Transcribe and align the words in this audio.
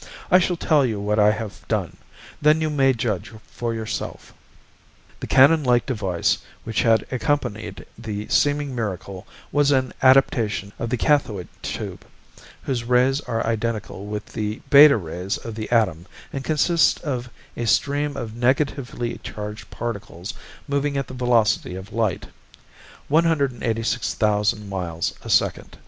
"I 0.31 0.39
shall 0.39 0.57
tell 0.57 0.83
you 0.83 0.99
what 0.99 1.19
I 1.19 1.29
have 1.29 1.61
done; 1.67 1.97
then 2.41 2.59
you 2.59 2.71
may 2.71 2.91
judge 2.91 3.31
for 3.45 3.71
yourself." 3.71 4.33
The 5.19 5.27
cannon 5.27 5.63
like 5.63 5.85
device 5.85 6.39
which 6.63 6.81
had 6.81 7.05
accompanied 7.11 7.85
the 7.99 8.27
seeming 8.27 8.73
miracle 8.73 9.27
was 9.51 9.69
an 9.69 9.93
adaptation 10.01 10.73
of 10.79 10.89
the 10.89 10.97
cathode 10.97 11.49
tube, 11.61 12.03
whose 12.63 12.83
rays 12.83 13.21
are 13.21 13.45
identical 13.45 14.07
with 14.07 14.25
the 14.25 14.63
beta 14.71 14.97
rays 14.97 15.37
of 15.37 15.53
the 15.53 15.69
atom 15.69 16.07
and 16.33 16.43
consist 16.43 16.99
of 17.01 17.29
a 17.55 17.65
stream 17.67 18.17
of 18.17 18.35
negatively 18.35 19.19
charged 19.21 19.69
particles 19.69 20.33
moving 20.67 20.97
at 20.97 21.09
the 21.09 21.13
velocity 21.13 21.75
of 21.75 21.93
light 21.93 22.25
186,000 23.09 24.67
miles 24.67 25.13
a 25.23 25.29
second. 25.29 25.77